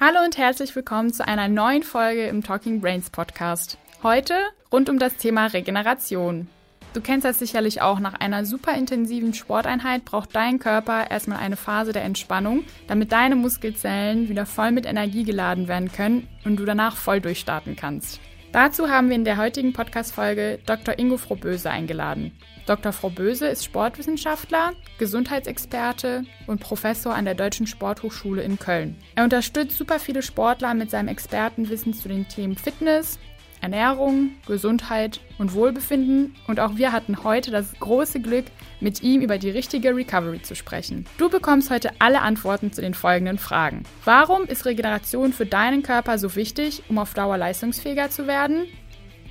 [0.00, 3.78] Hallo und herzlich willkommen zu einer neuen Folge im Talking Brains Podcast.
[4.04, 4.34] Heute
[4.70, 6.46] rund um das Thema Regeneration.
[6.94, 11.56] Du kennst das sicherlich auch, nach einer super intensiven Sporteinheit braucht dein Körper erstmal eine
[11.56, 16.64] Phase der Entspannung, damit deine Muskelzellen wieder voll mit Energie geladen werden können und du
[16.64, 18.20] danach voll durchstarten kannst.
[18.52, 20.96] Dazu haben wir in der heutigen Podcast-Folge Dr.
[20.96, 22.38] Ingo Frohböse eingeladen.
[22.68, 22.92] Dr.
[22.92, 28.94] Frau Böse ist Sportwissenschaftler, Gesundheitsexperte und Professor an der Deutschen Sporthochschule in Köln.
[29.14, 33.18] Er unterstützt super viele Sportler mit seinem Expertenwissen zu den Themen Fitness,
[33.62, 38.44] Ernährung, Gesundheit und Wohlbefinden und auch wir hatten heute das große Glück,
[38.80, 41.06] mit ihm über die richtige Recovery zu sprechen.
[41.16, 43.84] Du bekommst heute alle Antworten zu den folgenden Fragen.
[44.04, 48.66] Warum ist Regeneration für deinen Körper so wichtig, um auf Dauer leistungsfähiger zu werden?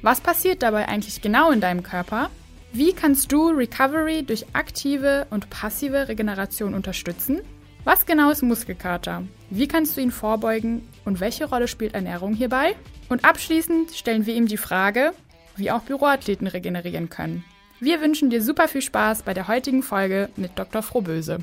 [0.02, 2.32] Was passiert dabei eigentlich genau in deinem Körper?
[2.74, 7.40] Wie kannst du Recovery durch aktive und passive Regeneration unterstützen?
[7.86, 9.24] Was genau ist Muskelkater?
[9.50, 12.76] Wie kannst du ihn vorbeugen und welche Rolle spielt Ernährung hierbei?
[13.08, 15.14] Und abschließend stellen wir ihm die Frage,
[15.56, 17.46] wie auch Büroathleten regenerieren können.
[17.80, 20.84] Wir wünschen dir super viel Spaß bei der heutigen Folge mit Dr.
[20.84, 21.40] Frohböse.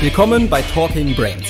[0.00, 1.48] Willkommen bei Talking Brains.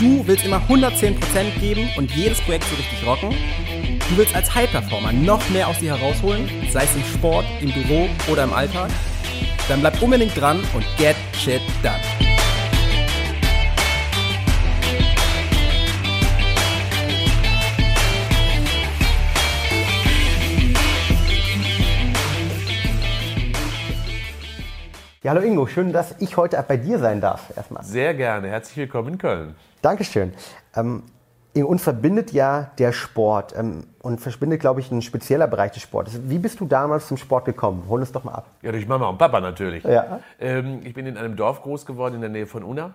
[0.00, 3.34] Du willst immer 110% geben und jedes Projekt so richtig rocken?
[4.08, 8.08] Du willst als High-Performer noch mehr aus dir herausholen, sei es im Sport, im Büro
[8.30, 8.88] oder im Alltag?
[9.68, 11.96] Dann bleib unbedingt dran und get shit done.
[25.24, 27.52] Ja, hallo Ingo, schön, dass ich heute bei dir sein darf.
[27.56, 27.82] Erstmal.
[27.82, 28.50] Sehr gerne.
[28.50, 29.56] Herzlich willkommen in Köln.
[29.82, 30.32] Dankeschön.
[30.76, 31.02] Ähm,
[31.64, 36.20] uns verbindet ja der Sport ähm, und verbindet, glaube ich, ein spezieller Bereich des Sportes.
[36.28, 37.84] Wie bist du damals zum Sport gekommen?
[37.88, 38.46] Hol uns doch mal ab.
[38.62, 39.84] Ja, durch Mama und Papa natürlich.
[39.84, 40.20] Ja.
[40.38, 42.94] Ähm, ich bin in einem Dorf groß geworden in der Nähe von Unna.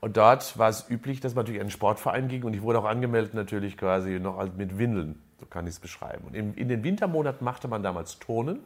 [0.00, 2.84] Und dort war es üblich, dass man durch einen Sportverein ging und ich wurde auch
[2.84, 6.24] angemeldet natürlich quasi noch mit Windeln, so kann ich es beschreiben.
[6.24, 8.60] Und in, in den Wintermonaten machte man damals Turnen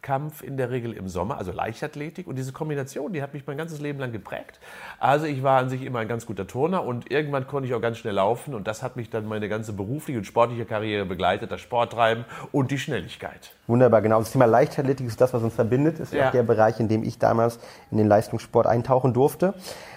[0.00, 2.26] Dreikampf in der Regel im Sommer, also Leichtathletik.
[2.26, 4.58] Und diese Kombination, die hat mich mein ganzes Leben lang geprägt.
[4.98, 7.80] Also ich war an sich immer ein ganz guter Turner und irgendwann konnte ich auch
[7.80, 8.54] ganz schnell laufen.
[8.54, 12.70] Und das hat mich dann meine ganze berufliche und sportliche Karriere begleitet, das Sporttreiben und
[12.70, 13.52] die Schnelligkeit.
[13.66, 14.18] Wunderbar, genau.
[14.18, 16.00] Das Thema Leichtathletik ist das, was uns verbindet.
[16.00, 16.28] Das ist ja.
[16.28, 17.58] auch der Bereich, in dem ich damals
[17.90, 19.54] in den Leistungssport eintauchen durfte.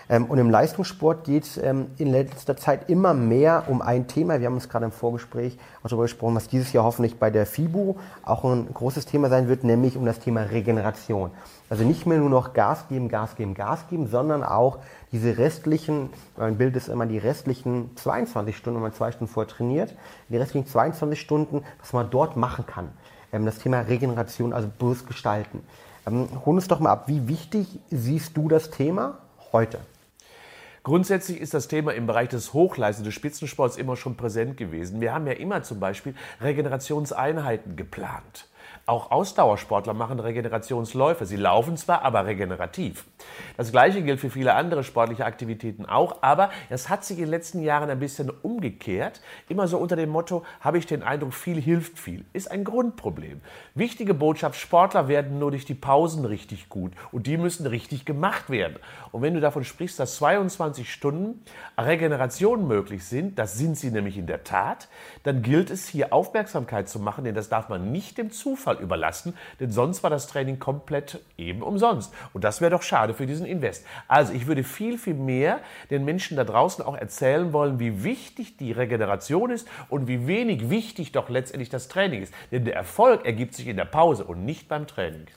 [0.10, 4.40] Ähm, und im Leistungssport geht es ähm, in letzter Zeit immer mehr um ein Thema.
[4.40, 7.46] Wir haben uns gerade im Vorgespräch auch darüber gesprochen, was dieses Jahr hoffentlich bei der
[7.46, 11.32] FIBU auch ein großes Thema sein wird, nämlich um das Thema Regeneration.
[11.70, 14.80] Also nicht mehr nur noch Gas geben, Gas geben, Gas geben, sondern auch
[15.12, 19.54] diese restlichen, mein Bild ist immer die restlichen 22 Stunden, wenn man zwei Stunden vorher
[19.54, 19.96] trainiert,
[20.30, 22.90] die restlichen 22 Stunden, was man dort machen kann.
[23.32, 25.64] Ähm, das Thema Regeneration, also bewusst gestalten.
[26.06, 29.20] Hol uns doch mal ab, wie wichtig siehst du das Thema
[29.54, 29.80] heute?
[30.84, 35.00] Grundsätzlich ist das Thema im Bereich des Hochleistung des Spitzensports immer schon präsent gewesen.
[35.00, 38.50] Wir haben ja immer zum Beispiel Regenerationseinheiten geplant.
[38.86, 41.26] Auch Ausdauersportler machen Regenerationsläufe.
[41.26, 43.06] Sie laufen zwar, aber regenerativ.
[43.56, 47.32] Das gleiche gilt für viele andere sportliche Aktivitäten auch, aber es hat sich in den
[47.32, 49.22] letzten Jahren ein bisschen umgekehrt.
[49.48, 52.26] Immer so unter dem Motto, habe ich den Eindruck, viel hilft viel.
[52.34, 53.40] Ist ein Grundproblem.
[53.74, 58.50] Wichtige Botschaft, Sportler werden nur durch die Pausen richtig gut und die müssen richtig gemacht
[58.50, 58.80] werden.
[59.14, 61.42] Und wenn du davon sprichst, dass 22 Stunden
[61.78, 64.90] Regeneration möglich sind, das sind sie nämlich in der Tat,
[65.24, 68.84] dann gilt es hier Aufmerksamkeit zu machen, denn das darf man nicht dem Zufall Zufall
[68.84, 72.14] überlassen, denn sonst war das Training komplett eben umsonst.
[72.34, 73.86] Und das wäre doch schade für diesen Invest.
[74.08, 78.58] Also ich würde viel, viel mehr den Menschen da draußen auch erzählen wollen, wie wichtig
[78.58, 82.34] die Regeneration ist und wie wenig wichtig doch letztendlich das Training ist.
[82.52, 85.28] Denn der Erfolg ergibt sich in der Pause und nicht beim Training.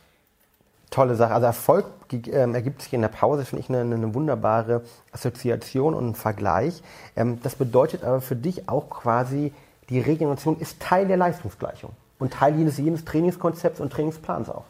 [0.90, 1.34] Tolle Sache.
[1.34, 6.10] Also Erfolg ähm, ergibt sich in der Pause, finde ich eine, eine, wunderbare Assoziation und
[6.10, 6.80] ein Vergleich.
[7.16, 9.52] Ähm, das bedeutet aber für dich auch quasi,
[9.90, 14.64] die Regeneration ist Teil der Leistungsgleichung und Teil jedes, jedes Trainingskonzepts und Trainingsplans auch.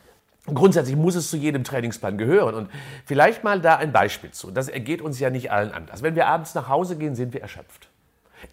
[0.46, 2.54] Grundsätzlich muss es zu jedem Trainingsplan gehören.
[2.54, 2.70] Und
[3.04, 4.50] vielleicht mal da ein Beispiel zu.
[4.50, 6.02] Das ergeht uns ja nicht allen anders.
[6.02, 7.88] Wenn wir abends nach Hause gehen, sind wir erschöpft.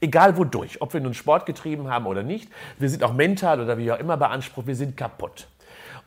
[0.01, 2.49] Egal wodurch, ob wir nun Sport getrieben haben oder nicht,
[2.79, 5.47] wir sind auch mental oder wie auch immer beansprucht, wir sind kaputt.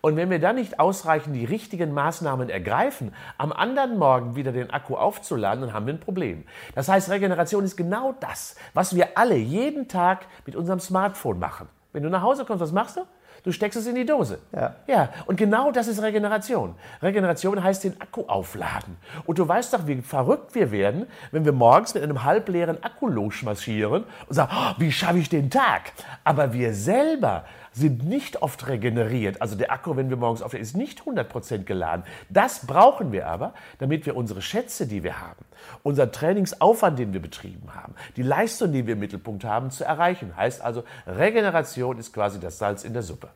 [0.01, 4.71] Und wenn wir dann nicht ausreichend die richtigen Maßnahmen ergreifen, am anderen Morgen wieder den
[4.71, 6.45] Akku aufzuladen, dann haben wir ein Problem.
[6.75, 11.69] Das heißt, Regeneration ist genau das, was wir alle jeden Tag mit unserem Smartphone machen.
[11.97, 13.07] Wenn du nach Hause kommst, was machst du?
[13.43, 14.39] Du steckst es in die Dose.
[14.53, 14.75] Ja.
[14.87, 15.09] ja.
[15.25, 16.75] Und genau das ist Regeneration.
[17.01, 18.99] Regeneration heißt den Akku aufladen.
[19.25, 23.09] Und du weißt doch, wie verrückt wir werden, wenn wir morgens mit einem halbleeren Akku
[23.09, 25.93] losmarschieren und sagen, oh, wie schaffe ich den Tag?
[26.23, 27.47] Aber wir selber
[27.77, 29.43] sind nicht oft regeneriert.
[29.43, 32.05] Also der Akku, wenn wir morgens aufstehen, ist nicht 100% geladen.
[32.31, 35.45] Das brauchen wir aber, damit wir unsere Schätze, die wir haben,
[35.83, 40.35] unser Trainingsaufwand, den wir betrieben haben, die Leistung, die wir im Mittelpunkt haben, zu erreichen.
[40.37, 43.29] Heißt also, Regeneration ist quasi das Salz in der Suppe.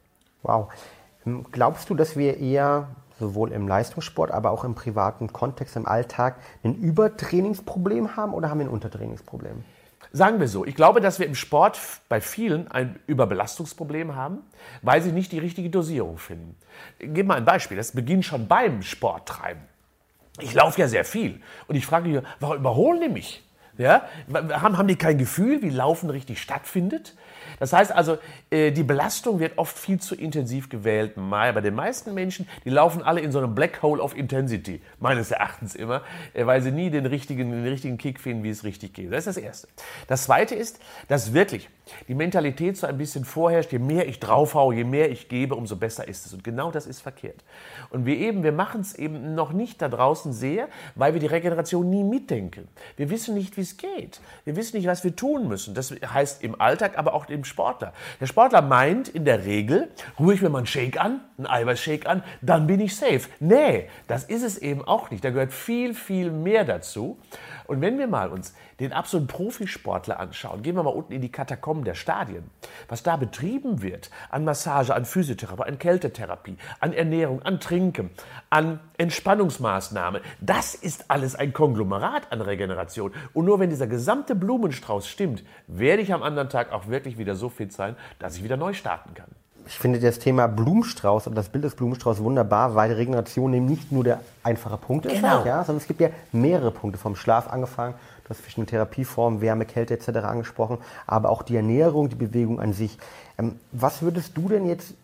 [0.43, 0.73] Wow.
[1.25, 2.89] Hm, glaubst du, dass wir eher
[3.19, 8.61] sowohl im Leistungssport, aber auch im privaten Kontext, im Alltag, ein Übertrainingsproblem haben oder haben
[8.61, 9.65] wir ein Untertrainingsproblem?
[10.13, 11.79] Sagen wir so, ich glaube, dass wir im Sport
[12.09, 14.39] bei vielen ein Überbelastungsproblem haben,
[14.83, 16.57] weil sie nicht die richtige Dosierung finden.
[16.99, 19.63] Gib mal ein Beispiel, das beginnt schon beim Sporttreiben.
[20.41, 23.45] Ich laufe ja sehr viel und ich frage mich, warum überholen die mich?
[23.79, 24.03] Ja?
[24.33, 27.15] Haben, haben die kein Gefühl, wie Laufen richtig stattfindet?
[27.59, 28.19] Das heißt also,
[28.51, 31.15] äh, die Belastung wird oft viel zu intensiv gewählt.
[31.17, 35.31] Bei den meisten Menschen, die laufen alle in so einem Black Hole of Intensity, meines
[35.31, 36.03] Erachtens immer,
[36.35, 39.13] äh, weil sie nie den richtigen, den richtigen Kick finden, wie es richtig geht.
[39.13, 39.69] Das ist das Erste.
[40.07, 41.69] Das Zweite ist, dass wirklich
[42.09, 45.77] die Mentalität so ein bisschen vorherrscht, je mehr ich draufhaue, je mehr ich gebe, umso
[45.77, 46.33] besser ist es.
[46.33, 47.43] Und genau das ist verkehrt.
[47.91, 51.27] Und wir eben, wir machen es eben noch nicht da draußen sehr, weil wir die
[51.27, 52.69] Regeneration nie mitdenken.
[52.97, 54.21] Wir wissen nicht, wie es geht.
[54.45, 55.75] Wir wissen nicht, was wir tun müssen.
[55.75, 57.93] Das heißt im Alltag, aber auch im Sportler.
[58.21, 62.09] Der Sportler meint in der Regel, ruhe ich mir mal einen Shake an, einen Eiweißshake
[62.09, 63.23] an, dann bin ich safe.
[63.41, 65.25] Nee, das ist es eben auch nicht.
[65.25, 67.19] Da gehört viel, viel mehr dazu.
[67.67, 71.31] Und wenn wir mal uns den absoluten Profisportler anschauen, gehen wir mal unten in die
[71.31, 72.51] Katakomben der Stadien,
[72.89, 78.11] was da betrieben wird an Massage, an Physiotherapie, an Kältetherapie, an Ernährung, an Trinken,
[78.49, 83.13] an Entspannungsmaßnahmen, das ist alles ein Konglomerat an Regeneration.
[83.35, 87.37] Und nur wenn dieser gesamte Blumenstrauß stimmt, werde ich am anderen Tag auch wirklich wieder
[87.37, 89.29] so fit sein, dass ich wieder neu starten kann.
[89.67, 93.93] Ich finde das Thema Blumenstrauß und das Bild des Blumenstraußs wunderbar, weil Regeneration eben nicht
[93.93, 95.45] nur der einfache Punkt ist, genau.
[95.45, 97.95] ja, sondern es gibt ja mehrere Punkte, vom Schlaf angefangen
[98.31, 100.21] Du hast verschiedene Therapieformen, Wärme, Kälte etc.
[100.21, 102.97] angesprochen, aber auch die Ernährung, die Bewegung an sich.
[103.37, 104.95] Ähm, was würdest du denn jetzt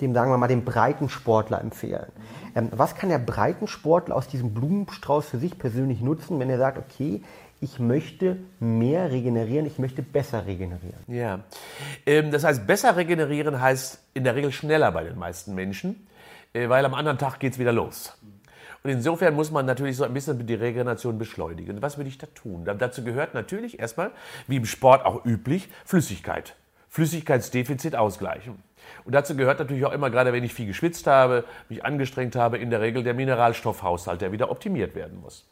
[0.00, 2.06] dem, sagen wir mal, dem Breitensportler empfehlen?
[2.54, 6.78] Ähm, was kann der Breitensportler aus diesem Blumenstrauß für sich persönlich nutzen, wenn er sagt,
[6.78, 7.20] okay,
[7.60, 11.00] ich möchte mehr regenerieren, ich möchte besser regenerieren.
[11.08, 11.40] Ja,
[12.06, 16.06] ähm, das heißt, besser regenerieren heißt in der Regel schneller bei den meisten Menschen,
[16.52, 18.16] äh, weil am anderen Tag geht es wieder los.
[18.82, 21.82] Und insofern muss man natürlich so ein bisschen die Regeneration beschleunigen.
[21.82, 22.64] Was würde ich da tun?
[22.64, 24.12] Dazu gehört natürlich erstmal,
[24.46, 26.54] wie im Sport auch üblich, Flüssigkeit.
[26.88, 28.62] Flüssigkeitsdefizit ausgleichen.
[29.04, 32.58] Und dazu gehört natürlich auch immer, gerade wenn ich viel geschwitzt habe, mich angestrengt habe,
[32.58, 35.44] in der Regel der Mineralstoffhaushalt, der wieder optimiert werden muss.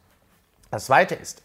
[0.69, 1.43] Das Zweite ist,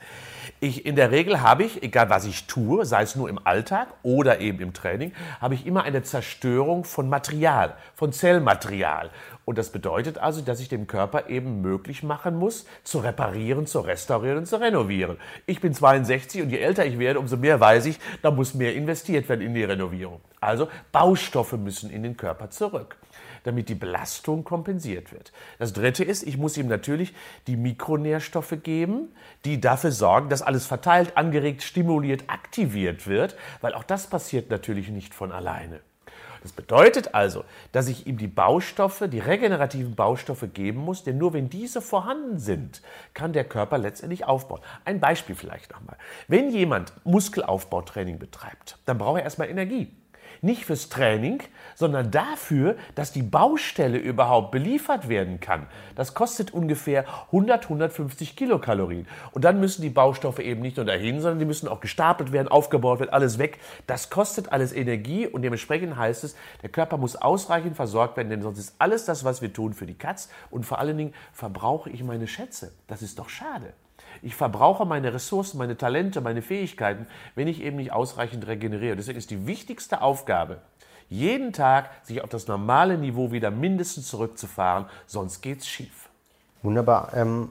[0.58, 3.88] ich, in der Regel habe ich, egal was ich tue, sei es nur im Alltag
[4.02, 9.10] oder eben im Training, habe ich immer eine Zerstörung von Material, von Zellmaterial.
[9.44, 13.80] Und das bedeutet also, dass ich dem Körper eben möglich machen muss, zu reparieren, zu
[13.80, 15.18] restaurieren zu renovieren.
[15.46, 18.74] Ich bin 62 und je älter ich werde, umso mehr weiß ich, da muss mehr
[18.74, 20.20] investiert werden in die Renovierung.
[20.40, 22.96] Also Baustoffe müssen in den Körper zurück
[23.44, 25.32] damit die Belastung kompensiert wird.
[25.58, 27.14] Das Dritte ist, ich muss ihm natürlich
[27.46, 29.08] die Mikronährstoffe geben,
[29.44, 34.88] die dafür sorgen, dass alles verteilt, angeregt, stimuliert, aktiviert wird, weil auch das passiert natürlich
[34.88, 35.80] nicht von alleine.
[36.42, 41.32] Das bedeutet also, dass ich ihm die Baustoffe, die regenerativen Baustoffe geben muss, denn nur
[41.32, 42.82] wenn diese vorhanden sind,
[43.14, 44.60] kann der Körper letztendlich aufbauen.
[44.84, 45.96] Ein Beispiel vielleicht nochmal.
[46.26, 49.92] Wenn jemand Muskelaufbautraining betreibt, dann braucht er erstmal Energie.
[50.44, 51.40] Nicht fürs Training,
[51.76, 55.68] sondern dafür, dass die Baustelle überhaupt beliefert werden kann.
[55.94, 59.06] Das kostet ungefähr 100, 150 Kilokalorien.
[59.30, 62.48] Und dann müssen die Baustoffe eben nicht nur dahin, sondern die müssen auch gestapelt werden,
[62.48, 63.60] aufgebaut werden, alles weg.
[63.86, 68.42] Das kostet alles Energie und dementsprechend heißt es, der Körper muss ausreichend versorgt werden, denn
[68.42, 70.28] sonst ist alles das, was wir tun, für die Katz.
[70.50, 72.72] Und vor allen Dingen verbrauche ich meine Schätze.
[72.88, 73.74] Das ist doch schade.
[74.20, 78.96] Ich verbrauche meine Ressourcen, meine Talente, meine Fähigkeiten, wenn ich eben nicht ausreichend regeneriere.
[78.96, 80.58] Deswegen ist die wichtigste Aufgabe,
[81.08, 86.08] jeden Tag sich auf das normale Niveau wieder mindestens zurückzufahren, sonst geht es schief.
[86.62, 87.12] Wunderbar.
[87.14, 87.50] Ähm,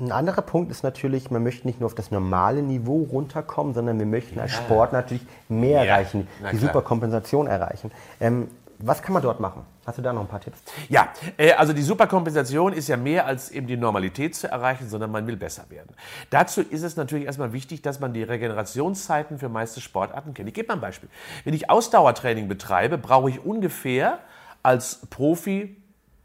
[0.00, 3.98] ein anderer Punkt ist natürlich, man möchte nicht nur auf das normale Niveau runterkommen, sondern
[3.98, 7.90] wir möchten als Sport natürlich mehr ja, erreichen, die Superkompensation erreichen.
[8.18, 9.66] Ähm, was kann man dort machen?
[9.90, 10.62] Hast du da noch ein paar Tipps?
[10.88, 15.10] Ja, äh, also die Superkompensation ist ja mehr als eben die Normalität zu erreichen, sondern
[15.10, 15.96] man will besser werden.
[16.30, 20.46] Dazu ist es natürlich erstmal wichtig, dass man die Regenerationszeiten für meiste Sportarten kennt.
[20.46, 21.08] Ich gebe mal ein Beispiel.
[21.42, 24.20] Wenn ich Ausdauertraining betreibe, brauche ich ungefähr
[24.62, 25.76] als Profi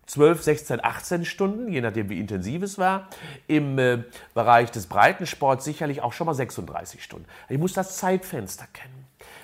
[0.05, 3.07] 12, 16, 18 Stunden, je nachdem wie intensiv es war.
[3.48, 4.03] Im äh,
[4.36, 7.25] Bereich des Breitensports sicherlich auch schon mal 36 Stunden.
[7.50, 8.95] Ich muss das Zeitfenster kennen.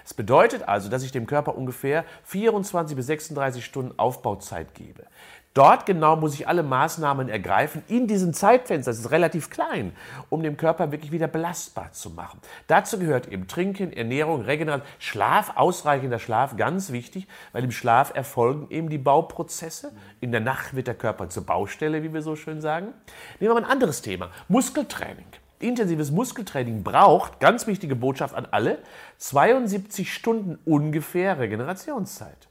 [0.03, 5.05] Das bedeutet also, dass ich dem Körper ungefähr 24 bis 36 Stunden Aufbauzeit gebe.
[5.53, 9.93] Dort genau muss ich alle Maßnahmen ergreifen in diesem Zeitfenster, das ist relativ klein,
[10.29, 12.39] um den Körper wirklich wieder belastbar zu machen.
[12.67, 18.67] Dazu gehört eben Trinken, Ernährung, Regeneration, Schlaf, ausreichender Schlaf, ganz wichtig, weil im Schlaf erfolgen
[18.70, 19.91] eben die Bauprozesse.
[20.22, 22.93] In der Nacht wird der Körper zur Baustelle, wie wir so schön sagen.
[23.41, 25.25] Nehmen wir mal ein anderes Thema, Muskeltraining.
[25.61, 28.79] Intensives Muskeltraining braucht, ganz wichtige Botschaft an alle,
[29.17, 32.47] 72 Stunden ungefähr Regenerationszeit.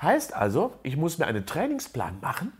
[0.00, 2.52] Heißt also, ich muss mir einen Trainingsplan machen,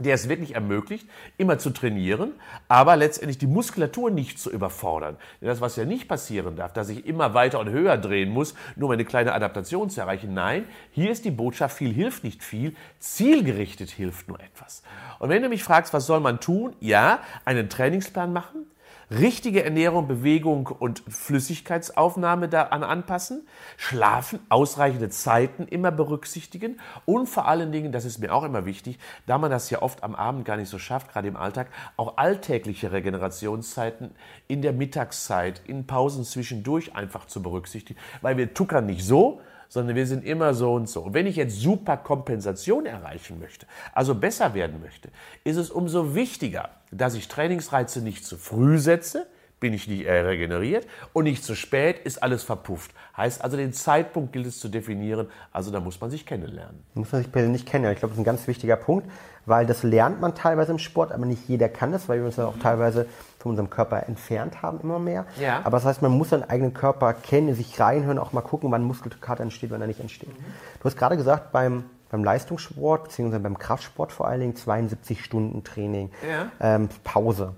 [0.00, 2.32] der es wirklich ermöglicht, immer zu trainieren,
[2.68, 5.16] aber letztendlich die Muskulatur nicht zu überfordern.
[5.40, 8.54] Denn das, was ja nicht passieren darf, dass ich immer weiter und höher drehen muss,
[8.76, 10.34] nur um eine kleine Adaptation zu erreichen.
[10.34, 14.82] Nein, hier ist die Botschaft, viel hilft nicht viel, zielgerichtet hilft nur etwas.
[15.18, 16.74] Und wenn du mich fragst, was soll man tun?
[16.80, 18.69] Ja, einen Trainingsplan machen,
[19.10, 26.80] richtige Ernährung, Bewegung und Flüssigkeitsaufnahme daran anpassen, schlafen, ausreichende Zeiten immer berücksichtigen.
[27.06, 30.04] Und vor allen Dingen, das ist mir auch immer wichtig, da man das ja oft
[30.04, 34.12] am Abend gar nicht so schafft, gerade im Alltag, auch alltägliche Regenerationszeiten
[34.46, 39.40] in der Mittagszeit, in Pausen zwischendurch einfach zu berücksichtigen, weil wir tuckern nicht so,
[39.70, 41.02] sondern wir sind immer so und so.
[41.04, 45.08] Und wenn ich jetzt super Kompensation erreichen möchte, also besser werden möchte,
[45.44, 49.28] ist es umso wichtiger, dass ich Trainingsreize nicht zu früh setze,
[49.60, 52.92] bin ich nicht regeneriert und nicht zu spät, ist alles verpufft.
[53.16, 56.82] Heißt also, den Zeitpunkt gilt es zu definieren, also da muss man sich kennenlernen.
[56.94, 57.94] Muss man sich persönlich kennenlernen.
[57.94, 59.08] Ich glaube, das ist ein ganz wichtiger Punkt,
[59.46, 62.36] weil das lernt man teilweise im Sport, aber nicht jeder kann das, weil wir uns
[62.36, 63.06] ja auch teilweise
[63.38, 65.26] von unserem Körper entfernt haben, immer mehr.
[65.40, 65.60] Ja.
[65.64, 68.82] Aber das heißt, man muss seinen eigenen Körper kennen, sich reinhören, auch mal gucken, wann
[68.82, 70.30] Muskelkater entsteht, wann er nicht entsteht.
[70.30, 70.44] Mhm.
[70.80, 75.62] Du hast gerade gesagt, beim beim Leistungssport beziehungsweise beim Kraftsport vor allen Dingen 72 Stunden
[75.64, 76.50] Training, ja.
[76.60, 77.54] ähm, Pause.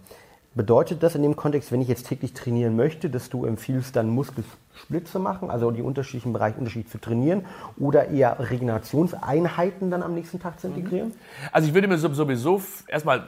[0.55, 4.11] Bedeutet das in dem Kontext, wenn ich jetzt täglich trainieren möchte, dass du empfiehlst, dann
[4.11, 7.47] Muskelsplit zu machen, also die unterschiedlichen Bereiche unterschiedlich zu trainieren
[7.79, 11.13] oder eher Regenerationseinheiten dann am nächsten Tag zu integrieren?
[11.53, 13.25] Also ich würde mir sowieso erstmal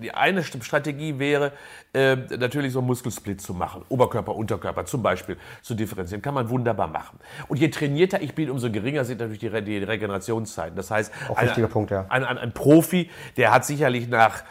[0.00, 1.52] die eine Strategie wäre,
[1.92, 3.84] äh, natürlich so einen Muskelsplit zu machen.
[3.88, 6.22] Oberkörper, Unterkörper zum Beispiel zu differenzieren.
[6.22, 7.18] Kann man wunderbar machen.
[7.48, 10.76] Und je trainierter ich bin, umso geringer sind natürlich die, Re die Regenerationszeiten.
[10.76, 12.06] Das heißt, Auch ein, Punkt, ja.
[12.08, 14.42] ein, ein, ein Profi, der hat sicherlich nach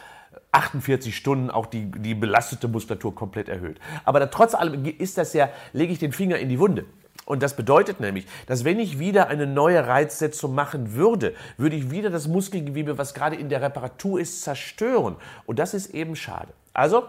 [0.52, 3.80] 48 Stunden auch die, die belastete Muskulatur komplett erhöht.
[4.04, 6.86] Aber da, trotz allem ist das ja, lege ich den Finger in die Wunde.
[7.26, 11.92] Und das bedeutet nämlich, dass wenn ich wieder eine neue Reizsetzung machen würde, würde ich
[11.92, 15.16] wieder das Muskelgewebe, was gerade in der Reparatur ist, zerstören.
[15.46, 16.52] Und das ist eben schade.
[16.74, 17.04] Also,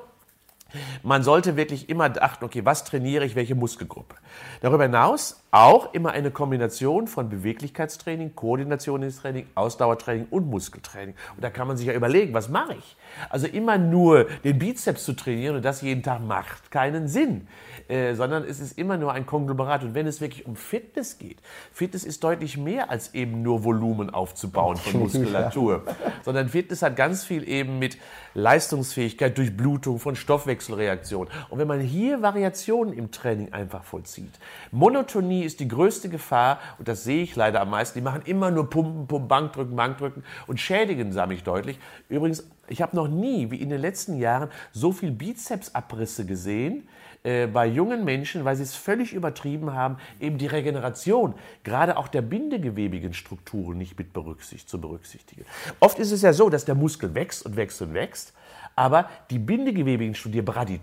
[1.02, 4.16] man sollte wirklich immer achten, okay, was trainiere ich, welche Muskelgruppe.
[4.60, 11.14] Darüber hinaus auch immer eine Kombination von Beweglichkeitstraining, Koordinationstraining, Ausdauertraining und Muskeltraining.
[11.34, 12.96] Und da kann man sich ja überlegen, was mache ich?
[13.30, 17.48] Also immer nur den Bizeps zu trainieren und das jeden Tag macht keinen Sinn,
[17.88, 19.82] äh, sondern es ist immer nur ein Konglomerat.
[19.82, 21.38] Und wenn es wirklich um Fitness geht,
[21.72, 25.82] Fitness ist deutlich mehr als eben nur Volumen aufzubauen von Muskulatur,
[26.22, 27.98] sondern Fitness hat ganz viel eben mit
[28.34, 30.14] Leistungsfähigkeit, Durchblutung von
[30.60, 31.32] Stoffwechselreaktionen.
[31.48, 34.30] Und wenn man hier Variationen im Training einfach vollzieht,
[34.70, 37.98] Monotonie ist die größte Gefahr und das sehe ich leider am meisten.
[37.98, 41.78] Die machen immer nur Pumpen, Pumpen, Bankdrücken, Bankdrücken und schädigen, sage ich deutlich.
[42.08, 46.88] Übrigens, ich habe noch nie, wie in den letzten Jahren, so viel Bizepsabrisse gesehen
[47.24, 52.08] äh, bei jungen Menschen, weil sie es völlig übertrieben haben, eben die Regeneration, gerade auch
[52.08, 55.44] der bindegewebigen Strukturen nicht mit berücksichtigt, zu berücksichtigen.
[55.80, 58.32] Oft ist es ja so, dass der Muskel wächst und wächst und wächst
[58.76, 60.78] aber die bindegewebigen Strukturen, die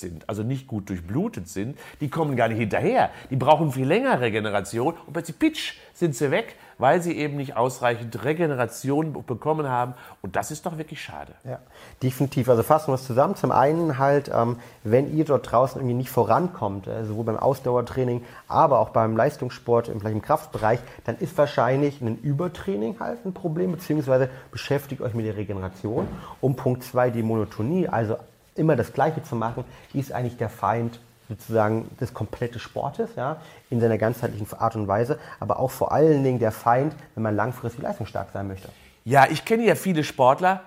[0.00, 3.10] sind, also nicht gut durchblutet sind, die kommen gar nicht hinterher.
[3.30, 7.56] Die brauchen viel länger Regeneration und plötzlich pitch sind sie weg, weil sie eben nicht
[7.56, 9.94] ausreichend Regeneration bekommen haben.
[10.22, 11.32] Und das ist doch wirklich schade.
[11.44, 11.58] Ja,
[12.02, 12.48] definitiv.
[12.48, 13.36] Also fassen wir es zusammen.
[13.36, 18.24] Zum einen halt, ähm, wenn ihr dort draußen irgendwie nicht vorankommt, äh, sowohl beim Ausdauertraining,
[18.48, 23.72] aber auch beim Leistungssport, vielleicht im Kraftbereich, dann ist wahrscheinlich ein Übertraining halt ein Problem,
[23.72, 26.08] beziehungsweise beschäftigt euch mit der Regeneration.
[26.40, 28.16] Und Punkt zwei, die Monotonie, also
[28.54, 33.36] immer das Gleiche zu machen, ist eigentlich der Feind sozusagen des komplette Sportes, ja,
[33.70, 37.36] in seiner ganzheitlichen Art und Weise, aber auch vor allen Dingen der Feind, wenn man
[37.36, 38.68] langfristig leistungsstark sein möchte.
[39.04, 40.62] Ja, ich kenne ja viele Sportler,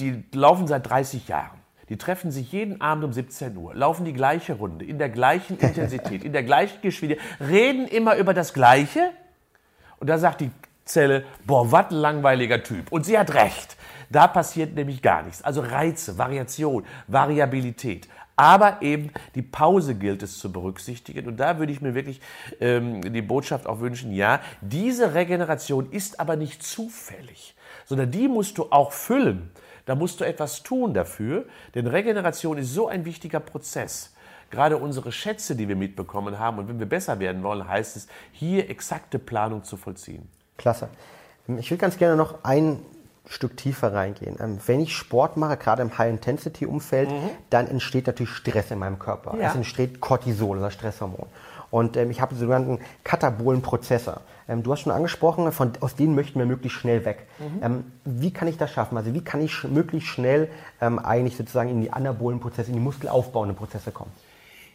[0.00, 1.58] die laufen seit 30 Jahren.
[1.88, 5.56] Die treffen sich jeden Abend um 17 Uhr, laufen die gleiche Runde, in der gleichen
[5.56, 9.12] Intensität, in der gleichen Geschwindigkeit, reden immer über das Gleiche.
[10.00, 10.50] Und da sagt die
[10.84, 12.90] Zelle, boah, was ein langweiliger Typ.
[12.90, 13.76] Und sie hat recht.
[14.10, 15.42] Da passiert nämlich gar nichts.
[15.42, 18.08] Also Reize, Variation, Variabilität.
[18.36, 21.26] Aber eben die Pause gilt es zu berücksichtigen.
[21.26, 22.20] Und da würde ich mir wirklich
[22.60, 27.54] ähm, die Botschaft auch wünschen, ja, diese Regeneration ist aber nicht zufällig,
[27.86, 29.50] sondern die musst du auch füllen.
[29.86, 34.12] Da musst du etwas tun dafür, denn Regeneration ist so ein wichtiger Prozess.
[34.50, 38.06] Gerade unsere Schätze, die wir mitbekommen haben, und wenn wir besser werden wollen, heißt es,
[38.32, 40.28] hier exakte Planung zu vollziehen.
[40.56, 40.88] Klasse.
[41.58, 42.80] Ich würde ganz gerne noch ein
[43.28, 44.36] Stück tiefer reingehen.
[44.40, 47.30] Ähm, wenn ich Sport mache, gerade im High-Intensity-Umfeld, mhm.
[47.50, 49.36] dann entsteht natürlich Stress in meinem Körper.
[49.38, 49.50] Ja.
[49.50, 51.26] Es entsteht Cortisol, das Stresshormon.
[51.70, 54.20] Und ähm, ich habe sogenannten katabolen Prozesse.
[54.48, 57.26] Ähm, du hast schon angesprochen, von, aus denen möchten wir möglichst schnell weg.
[57.38, 57.62] Mhm.
[57.62, 58.96] Ähm, wie kann ich das schaffen?
[58.96, 60.48] Also wie kann ich möglichst schnell
[60.80, 64.12] ähm, eigentlich sozusagen in die anabolen Prozesse, in die muskelaufbauenden Prozesse kommen?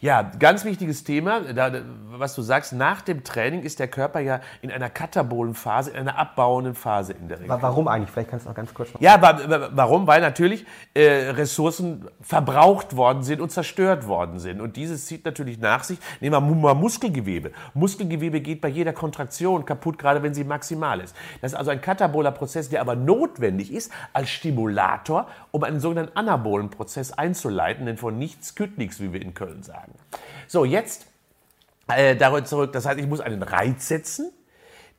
[0.01, 1.72] Ja, ganz wichtiges Thema, da,
[2.10, 5.98] was du sagst, nach dem Training ist der Körper ja in einer katabolen Phase, in
[5.98, 7.55] einer abbauenden Phase in der Regel.
[7.62, 8.10] Warum eigentlich?
[8.10, 9.00] Vielleicht kannst du noch ganz kurz noch.
[9.00, 9.22] Ja,
[9.74, 10.08] warum?
[10.08, 10.65] Weil natürlich
[10.96, 14.60] äh, Ressourcen verbraucht worden sind und zerstört worden sind.
[14.60, 17.51] Und dieses zieht natürlich nach sich, nehmen wir mal Muskelgewebe.
[17.75, 21.15] Muskelgewebe geht bei jeder Kontraktion kaputt, gerade wenn sie maximal ist.
[21.41, 26.17] Das ist also ein kataboler Prozess, der aber notwendig ist als Stimulator, um einen sogenannten
[26.17, 30.24] anabolen Prozess einzuleiten, denn von nichts kütt nichts, wie wir in Köln sagen sagen.
[30.48, 31.08] So, jetzt
[31.88, 32.74] äh, darüber zurück.
[32.74, 34.32] Das heißt, ich muss einen Reiz setzen,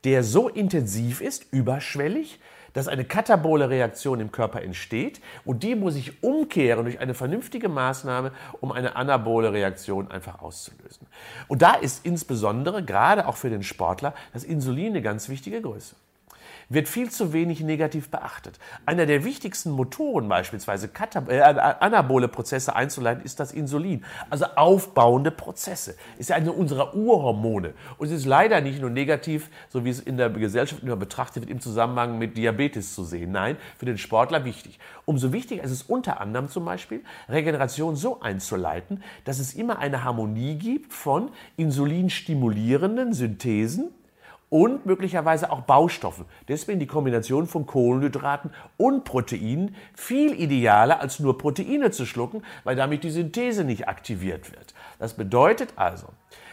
[0.03, 2.39] der so intensiv ist, überschwellig,
[2.73, 7.69] dass eine katabole Reaktion im Körper entsteht und die muss ich umkehren durch eine vernünftige
[7.69, 8.31] Maßnahme,
[8.61, 11.07] um eine anabole Reaktion einfach auszulösen.
[11.47, 15.95] Und da ist insbesondere, gerade auch für den Sportler, das Insulin eine ganz wichtige Größe
[16.73, 18.59] wird viel zu wenig negativ beachtet.
[18.85, 20.89] Einer der wichtigsten Motoren beispielsweise
[21.27, 24.03] äh, anabole Prozesse einzuleiten ist das Insulin.
[24.29, 25.95] Also aufbauende Prozesse.
[26.17, 27.73] Ist ja eine unserer Urhormone.
[27.97, 31.43] Und es ist leider nicht nur negativ, so wie es in der Gesellschaft immer betrachtet
[31.43, 33.31] wird, im Zusammenhang mit Diabetes zu sehen.
[33.31, 34.79] Nein, für den Sportler wichtig.
[35.05, 40.03] Umso wichtiger ist es unter anderem zum Beispiel, Regeneration so einzuleiten, dass es immer eine
[40.03, 43.91] Harmonie gibt von insulinstimulierenden Synthesen,
[44.53, 46.25] und möglicherweise auch Baustoffe.
[46.47, 52.75] Deswegen die Kombination von Kohlenhydraten und Proteinen viel idealer als nur Proteine zu schlucken, weil
[52.75, 54.75] damit die Synthese nicht aktiviert wird.
[54.99, 56.05] Das bedeutet also,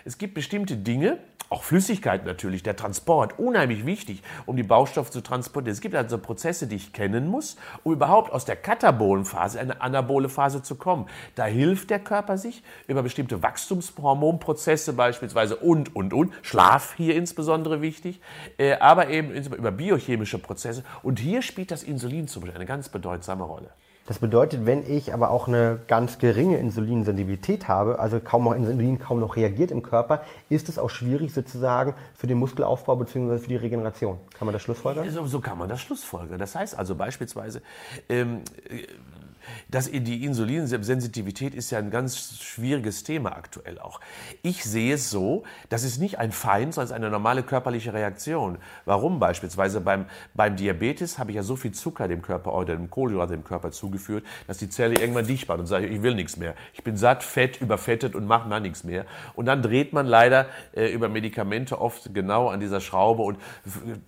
[0.06, 1.18] es gibt bestimmte Dinge,
[1.50, 5.72] auch Flüssigkeit natürlich, der Transport, unheimlich wichtig, um die Baustoffe zu transportieren.
[5.72, 9.70] Es gibt also Prozesse, die ich kennen muss, um überhaupt aus der katabolen Phase in
[9.72, 11.06] eine anabole Phase zu kommen.
[11.34, 16.32] Da hilft der Körper sich über bestimmte Wachstumshormonprozesse beispielsweise und, und, und.
[16.42, 18.20] Schlaf hier insbesondere wichtig,
[18.56, 20.84] äh, aber eben über biochemische Prozesse.
[21.02, 23.70] Und hier spielt das Insulin zum Beispiel eine ganz bedeutsame Rolle.
[24.10, 28.98] Das bedeutet, wenn ich aber auch eine ganz geringe Insulinsensibilität habe, also kaum noch Insulin
[28.98, 33.38] kaum noch reagiert im Körper, ist es auch schwierig sozusagen für den Muskelaufbau bzw.
[33.38, 34.18] für die Regeneration.
[34.36, 35.08] Kann man das schlussfolgern?
[35.10, 36.40] So, so kann man das schlussfolgern.
[36.40, 37.62] Das heißt also beispielsweise,
[38.08, 38.40] ähm,
[39.68, 44.00] das, die Insulinsensitivität ist ja ein ganz schwieriges Thema aktuell auch.
[44.42, 48.58] Ich sehe es so, das ist nicht ein Feind, sondern eine normale körperliche Reaktion.
[48.84, 49.80] Warum beispielsweise?
[49.80, 53.44] Beim, beim Diabetes habe ich ja so viel Zucker dem Körper oder dem Kohlenhydrat dem
[53.44, 56.54] Körper zugeführt, dass die Zelle irgendwann dicht macht und sagt, ich will nichts mehr.
[56.74, 59.06] Ich bin satt, fett, überfettet und mache mal nichts mehr.
[59.34, 63.38] Und dann dreht man leider äh, über Medikamente oft genau an dieser Schraube und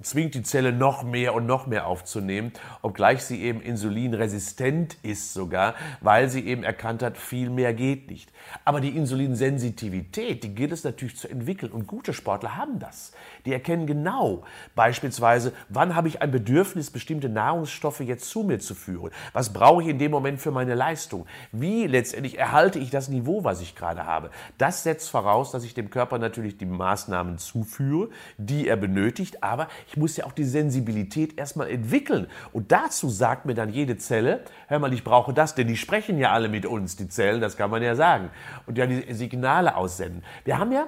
[0.03, 5.75] zwingt die Zelle noch mehr und noch mehr aufzunehmen, obgleich sie eben insulinresistent ist sogar,
[6.01, 8.33] weil sie eben erkannt hat, viel mehr geht nicht.
[8.65, 11.73] Aber die Insulinsensitivität, die gilt es natürlich zu entwickeln.
[11.73, 13.13] Und gute Sportler haben das.
[13.47, 14.43] Die erkennen genau,
[14.75, 19.11] beispielsweise, wann habe ich ein Bedürfnis, bestimmte Nahrungsstoffe jetzt zu mir zu führen?
[19.33, 21.27] Was brauche ich in dem Moment für meine Leistung?
[21.53, 24.31] Wie letztendlich erhalte ich das Niveau, was ich gerade habe?
[24.59, 28.09] Das setzt voraus, dass ich dem Körper natürlich die Maßnahmen zuführe,
[28.39, 29.43] die er benötigt.
[29.43, 32.27] Aber ich muss ja auch die Sensibilität erstmal entwickeln.
[32.53, 36.19] Und dazu sagt mir dann jede Zelle, hör mal, ich brauche das, denn die sprechen
[36.19, 38.31] ja alle mit uns, die Zellen, das kann man ja sagen.
[38.67, 40.25] Und ja die Signale aussenden.
[40.45, 40.87] Wir haben ja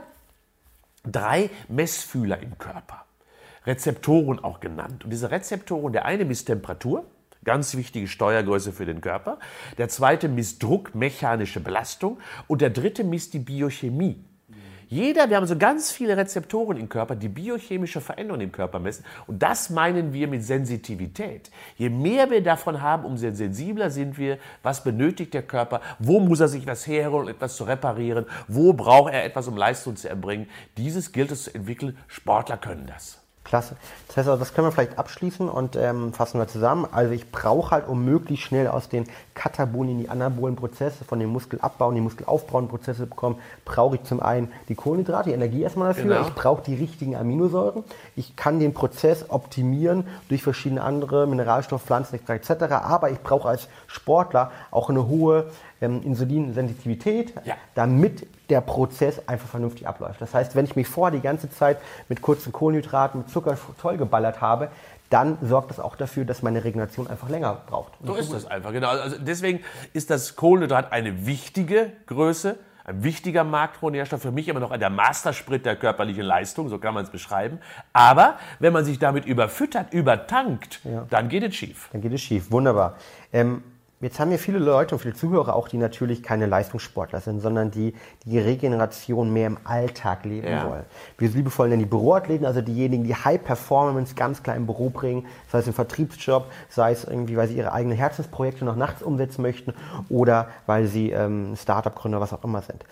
[1.05, 3.05] drei Messfühler im Körper.
[3.67, 5.05] Rezeptoren auch genannt.
[5.05, 7.05] Und diese Rezeptoren, der eine misst Temperatur,
[7.45, 9.39] ganz wichtige Steuergröße für den Körper.
[9.79, 12.19] Der zweite misst Druck, mechanische Belastung.
[12.47, 14.25] Und der dritte misst die Biochemie.
[14.89, 19.05] Jeder, wir haben so ganz viele Rezeptoren im Körper, die biochemische Veränderungen im Körper messen.
[19.27, 21.51] Und das meinen wir mit Sensitivität.
[21.77, 24.39] Je mehr wir davon haben, umso sensibler sind wir.
[24.63, 25.81] Was benötigt der Körper?
[25.99, 28.27] Wo muss er sich was herholen, um etwas zu reparieren?
[28.49, 30.49] Wo braucht er etwas, um Leistung zu erbringen?
[30.77, 31.97] Dieses gilt es zu entwickeln.
[32.07, 33.24] Sportler können das.
[33.45, 33.77] Klasse.
[34.09, 36.87] Das heißt, also, das können wir vielleicht abschließen und ähm, fassen wir zusammen.
[36.91, 41.19] Also ich brauche halt, um möglichst schnell aus den Katabolen in die anabolen Prozesse, von
[41.21, 45.63] den Muskelabbau in die muskelaufbauenden Prozesse bekommen, brauche ich zum einen die Kohlenhydrate, die Energie
[45.63, 46.15] erstmal dafür.
[46.15, 46.23] Genau.
[46.23, 47.85] Ich brauche die richtigen Aminosäuren.
[48.17, 52.73] Ich kann den Prozess optimieren durch verschiedene andere Mineralstoffe, Pflanzenextrakte etc.
[52.73, 57.55] Aber ich brauche als Sportler auch eine hohe ähm, Insulinsensitivität, ja.
[57.75, 60.21] damit der Prozess einfach vernünftig abläuft.
[60.21, 64.41] Das heißt, wenn ich mich vorher die ganze Zeit mit kurzen Kohlenhydraten, mit Zucker vollgeballert
[64.41, 64.71] habe,
[65.11, 67.93] dann sorgt das auch dafür, dass meine Regeneration einfach länger braucht.
[68.03, 68.89] So ist das einfach, genau.
[68.89, 69.61] Also deswegen
[69.93, 75.65] ist das Kohlenhydrat eine wichtige Größe, ein wichtiger Makronährstoff, für mich immer noch der Mastersprit
[75.65, 77.61] der körperlichen Leistung, so kann man es beschreiben.
[77.93, 81.07] Aber wenn man sich damit überfüttert, übertankt, ja.
[81.09, 81.89] dann geht es schief.
[81.93, 82.97] Dann geht es schief, wunderbar.
[83.33, 83.63] Ähm,
[84.05, 87.71] Jetzt haben wir viele Leute und viele Zuhörer auch, die natürlich keine Leistungssportler sind, sondern
[87.71, 87.95] die
[88.27, 90.69] die Regeneration mehr im Alltag leben ja.
[90.69, 90.85] wollen.
[91.17, 95.25] Wir liebevoll nennen die Büroathleten, also diejenigen, die High Performance ganz klar im Büro bringen,
[95.51, 99.41] sei es im Vertriebsjob, sei es irgendwie, weil sie ihre eigenen Herzensprojekte noch nachts umsetzen
[99.41, 99.73] möchten
[100.11, 102.85] oder weil sie ähm, Startup-Gründer, was auch immer sind.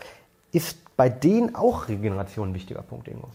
[0.50, 3.28] Ist bei denen auch Regeneration ein wichtiger Punkt, Ingo?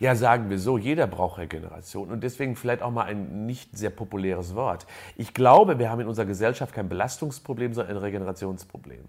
[0.00, 3.90] Ja, sagen wir so, jeder braucht Regeneration und deswegen vielleicht auch mal ein nicht sehr
[3.90, 4.86] populäres Wort.
[5.16, 9.04] Ich glaube, wir haben in unserer Gesellschaft kein Belastungsproblem, sondern ein Regenerationsproblem.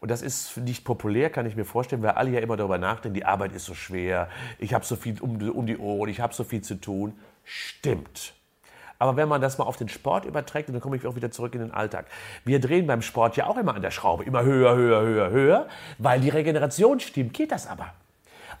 [0.00, 3.14] Und das ist nicht populär, kann ich mir vorstellen, weil alle ja immer darüber nachdenken,
[3.14, 6.34] die Arbeit ist so schwer, ich habe so viel um, um die Ohren, ich habe
[6.34, 7.18] so viel zu tun.
[7.42, 8.34] Stimmt.
[8.98, 11.54] Aber wenn man das mal auf den Sport überträgt, dann komme ich auch wieder zurück
[11.54, 12.06] in den Alltag.
[12.44, 15.68] Wir drehen beim Sport ja auch immer an der Schraube, immer höher, höher, höher, höher,
[15.98, 17.94] weil die Regeneration stimmt, geht das aber.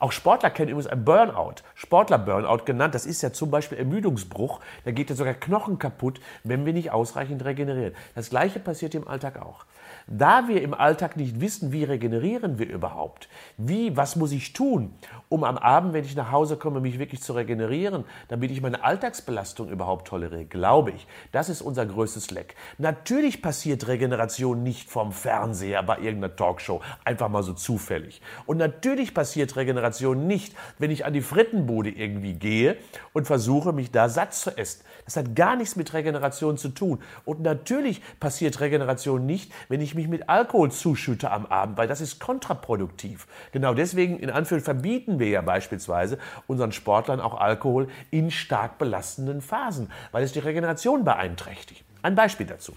[0.04, 1.62] Auch Sportler kennen übrigens ein Burnout.
[1.76, 2.94] Sportler-Burnout genannt.
[2.94, 4.60] Das ist ja zum Beispiel Ermüdungsbruch.
[4.84, 7.94] Da geht ja sogar Knochen kaputt, wenn wir nicht ausreichend regenerieren.
[8.14, 9.64] Das Gleiche passiert im Alltag auch.
[10.06, 14.92] Da wir im Alltag nicht wissen, wie regenerieren wir überhaupt, wie, was muss ich tun,
[15.30, 18.84] um am Abend, wenn ich nach Hause komme, mich wirklich zu regenerieren, damit ich meine
[18.84, 22.54] Alltagsbelastung überhaupt toleriere, glaube ich, das ist unser größtes Leck.
[22.76, 28.20] Natürlich passiert Regeneration nicht vom Fernseher bei irgendeiner Talkshow, einfach mal so zufällig.
[28.44, 32.76] Und natürlich passiert Regeneration nicht, wenn ich an die Frittenbude irgendwie gehe
[33.12, 34.82] und versuche, mich da satt zu essen.
[35.04, 37.00] Das hat gar nichts mit Regeneration zu tun.
[37.24, 42.00] Und natürlich passiert Regeneration nicht, wenn ich mich mit Alkohol zuschütte am Abend, weil das
[42.00, 43.26] ist kontraproduktiv.
[43.52, 49.40] Genau deswegen, in Anführungszeichen, verbieten wir ja beispielsweise unseren Sportlern auch Alkohol in stark belastenden
[49.40, 51.84] Phasen, weil es die Regeneration beeinträchtigt.
[52.02, 52.74] Ein Beispiel dazu.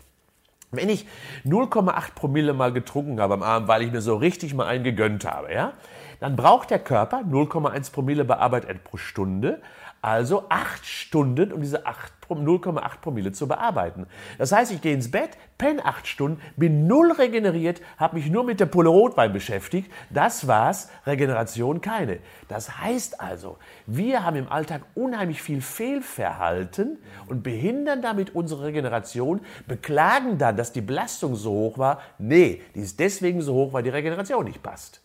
[0.71, 1.08] Wenn ich
[1.45, 5.23] 0,8 Promille mal getrunken habe am Abend, weil ich mir so richtig mal einen gegönnt
[5.23, 5.73] habe, ja,
[6.19, 9.62] dann braucht der Körper 0,1 Promille bearbeitet pro Stunde,
[10.01, 14.05] also acht Stunden, um diese 0,8 Promille zu bearbeiten.
[14.38, 18.43] Das heißt, ich gehe ins Bett, penne acht Stunden, bin null regeneriert, habe mich nur
[18.43, 19.91] mit der Pulle Rotwein beschäftigt.
[20.10, 22.19] Das war's, Regeneration keine.
[22.47, 29.41] Das heißt also, wir haben im Alltag unheimlich viel Fehlverhalten und behindern damit unsere Regeneration,
[29.67, 32.01] beklagen dann, dass die Belastung so hoch war.
[32.17, 35.01] Nee, die ist deswegen so hoch, weil die Regeneration nicht passt.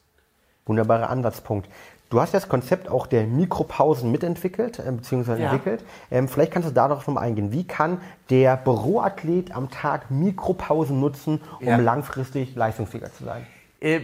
[0.64, 1.68] Wunderbarer Ansatzpunkt.
[2.12, 5.51] Du hast das Konzept auch der Mikropausen mitentwickelt, äh, beziehungsweise ja.
[5.51, 5.83] entwickelt.
[6.11, 7.53] Ähm, vielleicht kannst du darauf noch mal eingehen.
[7.53, 11.77] Wie kann der Büroathlet am Tag Mikropausen nutzen, um ja.
[11.77, 13.46] langfristig leistungsfähiger zu sein?
[13.81, 14.01] Äh,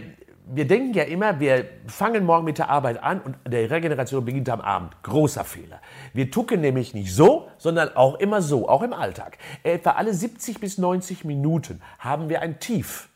[0.47, 4.49] wir denken ja immer, wir fangen morgen mit der Arbeit an und der Regeneration beginnt
[4.49, 5.03] am Abend.
[5.03, 5.79] Großer Fehler.
[6.11, 9.37] Wir tucken nämlich nicht so, sondern auch immer so, auch im Alltag.
[9.61, 13.07] Etwa alle 70 bis 90 Minuten haben wir ein Tief.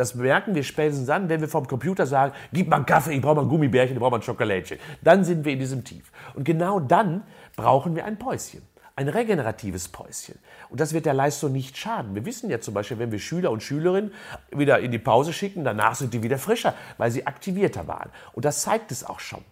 [0.00, 3.20] Das merken wir spätestens dann, wenn wir vom Computer sagen, gib mal einen Kaffee, ich
[3.20, 4.78] brauche mal ein Gummibärchen, ich brauche mal ein Schokolädchen.
[5.02, 6.10] Dann sind wir in diesem Tief.
[6.32, 7.22] Und genau dann
[7.54, 8.62] brauchen wir ein Päuschen.
[8.96, 10.38] Ein regeneratives Päuschen.
[10.70, 12.14] Und das wird der Leistung nicht schaden.
[12.14, 14.14] Wir wissen ja zum Beispiel, wenn wir Schüler und Schülerinnen
[14.50, 18.08] wieder in die Pause schicken, danach sind die wieder frischer, weil sie aktivierter waren.
[18.32, 19.44] Und das zeigt es auch schon.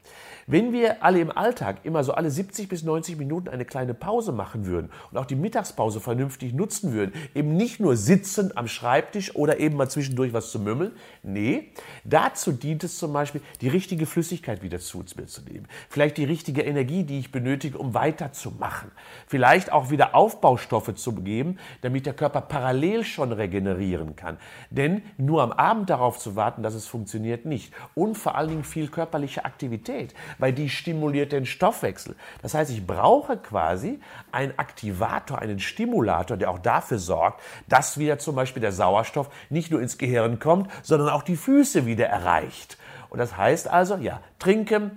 [0.50, 4.32] Wenn wir alle im Alltag immer so alle 70 bis 90 Minuten eine kleine Pause
[4.32, 9.36] machen würden und auch die Mittagspause vernünftig nutzen würden, eben nicht nur sitzend am Schreibtisch
[9.36, 11.68] oder eben mal zwischendurch was zu mümmeln, nee,
[12.04, 15.68] dazu dient es zum Beispiel, die richtige Flüssigkeit wieder zu mir zu nehmen.
[15.90, 18.90] Vielleicht die richtige Energie, die ich benötige, um weiterzumachen.
[19.26, 24.38] Vielleicht auch wieder Aufbaustoffe zu geben, damit der Körper parallel schon regenerieren kann.
[24.70, 27.74] Denn nur am Abend darauf zu warten, dass es funktioniert, nicht.
[27.94, 32.16] Und vor allen Dingen viel körperliche Aktivität weil die stimuliert den Stoffwechsel.
[32.42, 34.00] Das heißt, ich brauche quasi
[34.32, 39.70] einen Aktivator, einen Stimulator, der auch dafür sorgt, dass wieder zum Beispiel der Sauerstoff nicht
[39.70, 42.78] nur ins Gehirn kommt, sondern auch die Füße wieder erreicht.
[43.10, 44.92] Und das heißt also, ja, trinken,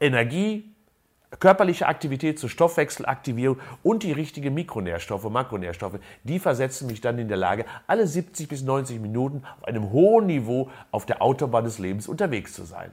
[0.00, 0.70] Energie,
[1.38, 7.36] körperliche Aktivität zur Stoffwechselaktivierung und die richtigen Mikronährstoffe, Makronährstoffe, die versetzen mich dann in der
[7.36, 12.08] Lage, alle 70 bis 90 Minuten auf einem hohen Niveau auf der Autobahn des Lebens
[12.08, 12.90] unterwegs zu sein.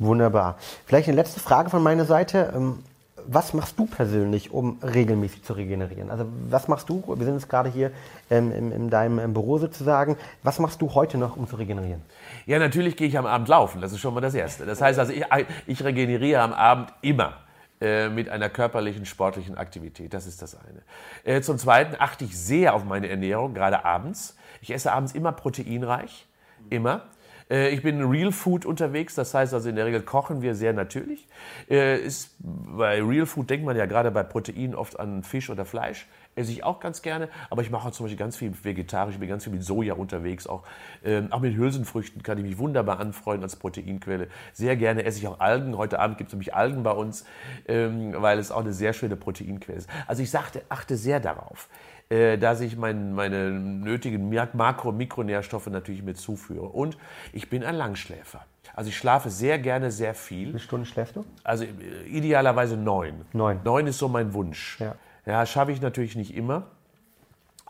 [0.00, 0.56] Wunderbar.
[0.86, 2.52] Vielleicht eine letzte Frage von meiner Seite.
[2.56, 2.82] Ähm,
[3.26, 6.10] was machst du persönlich, um regelmäßig zu regenerieren?
[6.10, 7.92] Also was machst du, wir sind jetzt gerade hier
[8.30, 12.00] ähm, in, in, deinem Büro sozusagen, was machst du heute noch, um zu regenerieren?
[12.46, 14.64] Ja, natürlich gehe ich am Abend laufen, das ist schon mal das Erste.
[14.64, 15.26] Das heißt also, ich,
[15.66, 17.34] ich regeneriere am Abend immer
[17.82, 20.14] äh, mit einer körperlichen, sportlichen Aktivität.
[20.14, 20.80] Das ist das eine.
[21.24, 24.34] Äh, zum Zweiten achte ich sehr auf meine Ernährung, gerade abends.
[24.62, 26.26] Ich esse abends immer proteinreich,
[26.70, 27.02] immer.
[27.50, 30.72] Äh, ich bin Real Food unterwegs, das heißt also in der Regel kochen wir sehr
[30.72, 31.26] natürlich.
[31.68, 35.64] Äh, ist, bei Real Food denkt man ja gerade bei Proteinen oft an Fisch oder
[35.64, 36.06] Fleisch.
[36.36, 39.20] esse ich auch ganz gerne, aber ich mache auch zum Beispiel ganz viel vegetarisch, ich
[39.20, 40.62] bin ganz viel mit Soja unterwegs, auch,
[41.04, 44.28] ähm, auch mit Hülsenfrüchten kann ich mich wunderbar anfreuen als Proteinquelle.
[44.52, 45.76] Sehr gerne esse ich auch Algen.
[45.76, 47.24] Heute Abend gibt es nämlich Algen bei uns,
[47.66, 49.90] ähm, weil es auch eine sehr schöne Proteinquelle ist.
[50.06, 51.68] Also ich sagte, achte sehr darauf,
[52.10, 56.66] äh, dass ich mein, meine nötigen Makro- und Mikronährstoffe natürlich mit zuführe.
[56.66, 56.98] Und
[57.32, 58.44] ich bin ein Langschläfer.
[58.74, 60.40] Also ich schlafe sehr gerne sehr viel.
[60.40, 61.24] Wie viele Stunden schläfst du?
[61.44, 61.68] Also äh,
[62.06, 63.24] idealerweise neun.
[63.32, 63.60] Neun.
[63.64, 64.80] Neun ist so mein Wunsch.
[64.80, 66.66] Ja, ja schaffe ich natürlich nicht immer.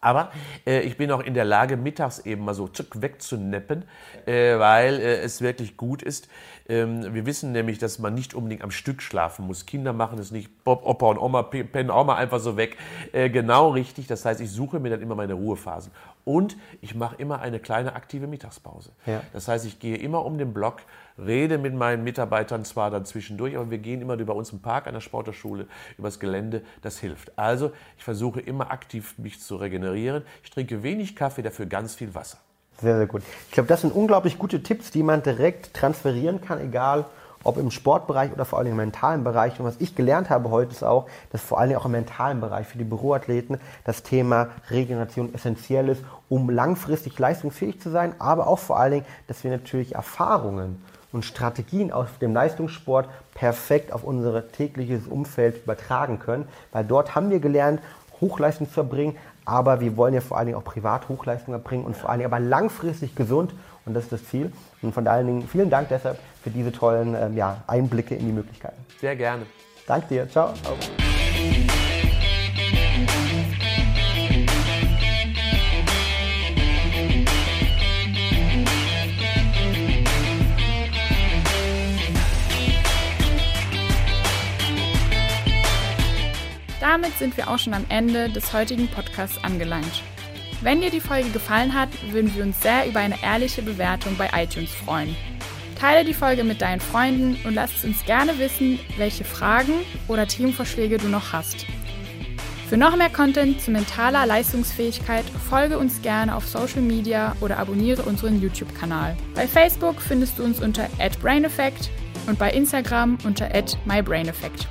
[0.01, 0.31] Aber
[0.67, 3.85] äh, ich bin auch in der Lage, mittags eben mal so zuck wegzuneppen,
[4.27, 6.29] äh, weil äh, es wirklich gut ist.
[6.69, 9.67] Ähm, wir wissen nämlich, dass man nicht unbedingt am Stück schlafen muss.
[9.67, 10.65] Kinder machen es nicht.
[10.65, 12.77] Bob, Opa und Oma pennen auch mal einfach so weg.
[13.13, 14.07] Äh, genau richtig.
[14.07, 15.93] Das heißt, ich suche mir dann immer meine Ruhephasen.
[16.25, 18.93] Und ich mache immer eine kleine aktive Mittagspause.
[19.07, 19.23] Ja.
[19.33, 20.83] Das heißt, ich gehe immer um den Block,
[21.27, 24.87] rede mit meinen Mitarbeitern zwar dann zwischendurch, aber wir gehen immer über uns im Park
[24.87, 25.67] an der Sporterschule,
[25.99, 26.63] übers Gelände.
[26.83, 27.37] Das hilft.
[27.37, 30.25] Also ich versuche immer aktiv mich zu regenerieren.
[30.43, 32.39] Ich trinke wenig Kaffee, dafür ganz viel Wasser.
[32.81, 33.23] Sehr, sehr gut.
[33.47, 37.05] Ich glaube, das sind unglaublich gute Tipps, die man direkt transferieren kann, egal
[37.43, 39.59] ob im Sportbereich oder vor allem im mentalen Bereich.
[39.59, 42.67] Und was ich gelernt habe heute ist auch, dass vor allem auch im mentalen Bereich
[42.67, 48.59] für die Büroathleten das Thema Regeneration essentiell ist, um langfristig leistungsfähig zu sein, aber auch
[48.59, 54.51] vor allen Dingen, dass wir natürlich Erfahrungen und Strategien aus dem Leistungssport perfekt auf unser
[54.53, 57.81] tägliches Umfeld übertragen können, weil dort haben wir gelernt,
[58.21, 61.97] Hochleistung zu erbringen, aber wir wollen ja vor allen Dingen auch privat Hochleistung erbringen und
[61.97, 63.55] vor allen Dingen aber langfristig gesund
[63.87, 64.53] und das ist das Ziel.
[64.83, 68.33] Und von allen Dingen vielen Dank deshalb für diese tollen ähm, ja, Einblicke in die
[68.33, 68.77] Möglichkeiten.
[69.01, 69.47] Sehr gerne.
[69.87, 70.29] Danke dir.
[70.29, 70.53] Ciao.
[70.63, 70.77] Ciao.
[86.93, 90.03] Damit sind wir auch schon am Ende des heutigen Podcasts angelangt.
[90.61, 94.29] Wenn dir die Folge gefallen hat, würden wir uns sehr über eine ehrliche Bewertung bei
[94.35, 95.15] iTunes freuen.
[95.79, 99.75] Teile die Folge mit deinen Freunden und lass es uns gerne wissen, welche Fragen
[100.09, 101.65] oder Themenvorschläge du noch hast.
[102.69, 108.03] Für noch mehr Content zu mentaler Leistungsfähigkeit folge uns gerne auf Social Media oder abonniere
[108.03, 109.17] unseren YouTube-Kanal.
[109.37, 110.89] Bei Facebook findest du uns unter
[111.23, 111.89] @braineffect
[112.27, 113.49] und bei Instagram unter
[113.85, 114.67] @mybraineffect.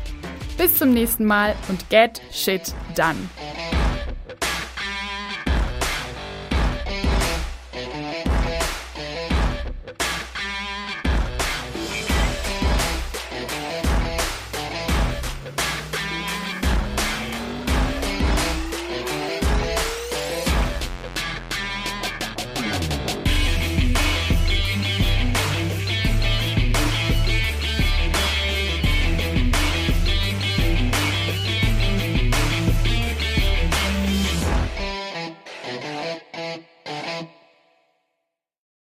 [0.59, 3.15] Bis zum nächsten Mal und get shit done.